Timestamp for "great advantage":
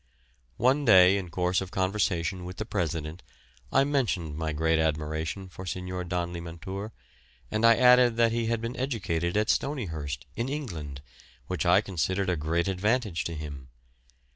12.35-13.25